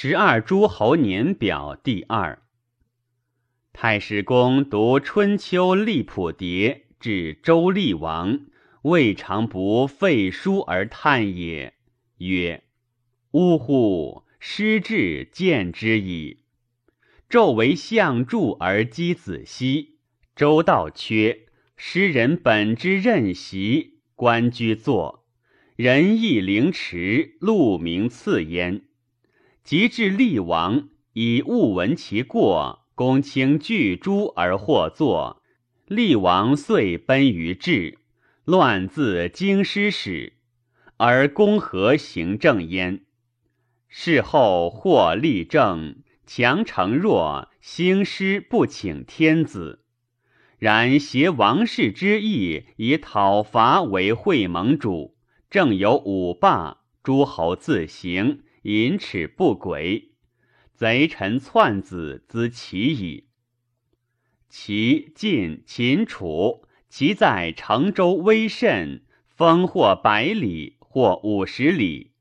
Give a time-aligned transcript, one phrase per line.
[0.00, 2.40] 十二诸侯年表第二。
[3.72, 8.42] 太史公读《春秋》利谱牒，至周厉王，
[8.82, 11.74] 未尝不废书而叹也，
[12.18, 12.62] 曰
[13.34, 14.22] ：“呜呼！
[14.38, 16.44] 失志见之矣。
[17.28, 19.98] 纣为相助而箕子息，
[20.36, 25.26] 周道缺，诗人本之任席，官居坐，
[25.74, 28.82] 仁义凌迟，禄名次焉。”
[29.68, 35.42] 及至厉王，以勿闻其过，公卿拒诛而获作。
[35.86, 37.98] 厉王遂奔于治，
[38.46, 40.38] 乱自京师始，
[40.96, 43.02] 而公何行政焉？
[43.88, 49.84] 事后或立政，强成弱，兴师不请天子。
[50.58, 55.14] 然挟王室之意，以讨伐为会盟主，
[55.50, 58.44] 正有五霸，诸侯自行。
[58.62, 60.12] 淫耻不轨，
[60.74, 63.28] 贼臣篡子之其矣。
[64.48, 72.12] 齐、晋、秦、楚，其在成周微甚，封或百里，或五十里。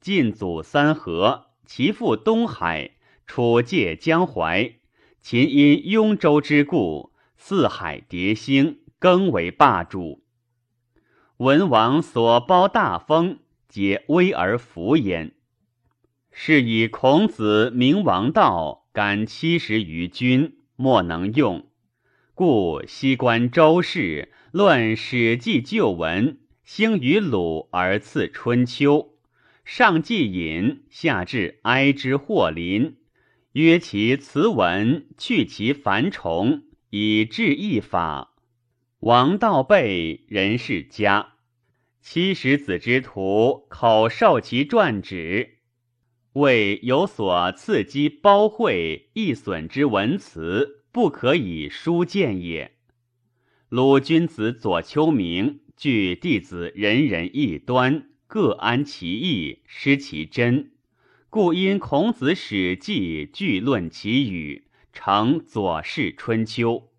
[0.00, 2.92] 晋祖三河，其父东海，
[3.26, 4.74] 楚界江淮。
[5.20, 10.22] 秦因雍州之故，四海迭兴，更为霸主。
[11.38, 15.34] 文王所包大封，皆威而服焉。
[16.32, 21.66] 是以孔子明王道，感七十余君，莫能用，
[22.34, 29.14] 故西观周氏，论史记旧文，兴于鲁而次春秋，
[29.64, 32.96] 上记隐，下至哀之祸临，
[33.52, 38.34] 约其辞文，去其繁重，以治一法。
[39.00, 41.34] 王道备，人世家，
[42.00, 45.56] 七十子之徒，口授其传旨。
[46.34, 52.76] 为有所刺激褒会易损之文辞，不可以书见也。
[53.68, 60.70] 鲁君子左丘明据弟子人人异端，各安其意，失其真，
[61.28, 66.90] 故因孔子史记据论其语，成左氏春秋。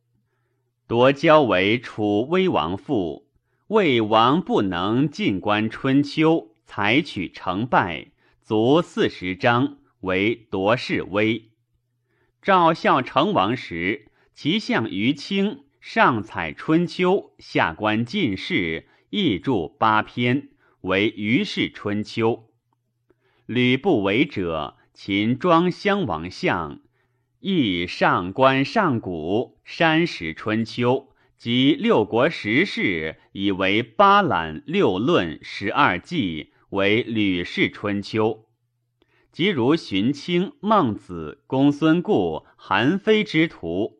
[0.87, 3.29] 夺交为楚威王父，
[3.67, 8.07] 魏王不能进观春秋，采取成败。
[8.43, 11.51] 卒四十章为夺士威。
[12.41, 20.49] 赵孝成王时，其相于清上采春秋，下观进士，亦著八篇，
[20.81, 22.49] 为于氏春秋。
[23.45, 26.81] 吕不韦者，秦庄襄王相，
[27.41, 36.53] 亦上观上古山石春秋及六国时事，以为八览六论十二纪。
[36.71, 38.45] 为吕氏春秋，
[39.33, 43.99] 即如荀卿、孟子、公孙固、韩非之徒，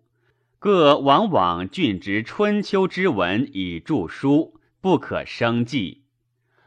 [0.58, 6.06] 各往往郡之春秋之文以著书，不可生计。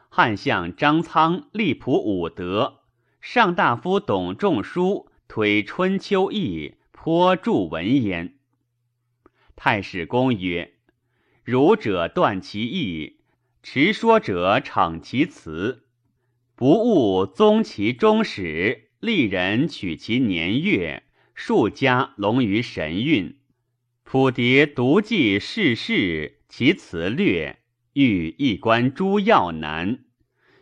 [0.09, 2.81] 汉相张苍力谱五德，
[3.19, 8.35] 上大夫董仲舒推春秋义，颇著文焉。
[9.55, 10.75] 太史公曰
[11.43, 13.21] ：“儒者断其义，
[13.63, 15.81] 持说者逞其辞。”
[16.57, 23.35] 不务宗其终始，立人取其年月，数家隆于神韵。
[24.05, 27.59] 普迭独记世事，其词略，
[27.91, 30.05] 欲一观诸要难。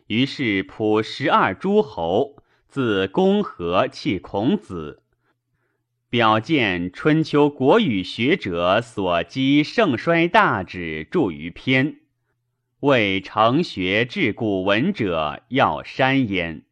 [0.07, 2.37] 于是普十二诸侯，
[2.67, 5.03] 自公和弃孔子，
[6.09, 11.99] 表见春秋国语学者所积盛衰大旨，著于篇。
[12.83, 16.63] 为成学治古文者要山焉。